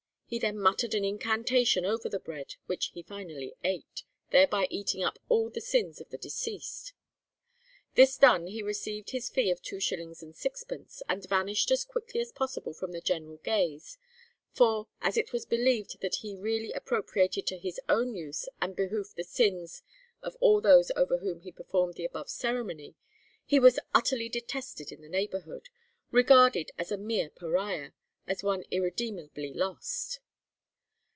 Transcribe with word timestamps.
He 0.31 0.39
then 0.39 0.59
muttered 0.61 0.93
an 0.95 1.03
incantation 1.03 1.83
over 1.83 2.07
the 2.07 2.17
bread, 2.17 2.55
which 2.65 2.91
he 2.93 3.03
finally 3.03 3.53
ate, 3.65 4.03
thereby 4.29 4.67
eating 4.69 5.03
up 5.03 5.19
all 5.27 5.49
the 5.49 5.59
sins 5.59 5.99
of 5.99 6.07
the 6.07 6.17
deceased. 6.17 6.93
This 7.95 8.17
done 8.17 8.47
he 8.47 8.63
received 8.63 9.09
his 9.09 9.27
fee 9.27 9.51
of 9.51 9.61
2_s._ 9.61 10.31
6_d._ 10.31 11.01
and 11.09 11.27
vanished 11.27 11.69
as 11.69 11.83
quickly 11.83 12.21
as 12.21 12.31
possible 12.31 12.73
from 12.73 12.93
the 12.93 13.01
general 13.01 13.39
gaze; 13.43 13.97
for, 14.53 14.87
as 15.01 15.17
it 15.17 15.33
was 15.33 15.45
believed 15.45 15.99
that 15.99 16.15
he 16.21 16.33
really 16.37 16.71
appropriated 16.71 17.45
to 17.47 17.57
his 17.57 17.77
own 17.89 18.15
use 18.15 18.47
and 18.61 18.73
behoof 18.77 19.13
the 19.13 19.25
sins 19.25 19.83
of 20.23 20.37
all 20.39 20.61
those 20.61 20.91
over 20.95 21.17
whom 21.17 21.41
he 21.41 21.51
performed 21.51 21.95
the 21.95 22.05
above 22.05 22.29
ceremony, 22.29 22.95
he 23.45 23.59
was 23.59 23.79
utterly 23.93 24.29
detested 24.29 24.93
in 24.93 25.01
the 25.01 25.09
neighbourhood 25.09 25.67
regarded 26.09 26.71
as 26.77 26.89
a 26.89 26.97
mere 26.97 27.29
Pariah 27.29 27.91
as 28.27 28.43
one 28.43 28.63
irredeemably 28.69 29.51
lost.' 29.51 30.19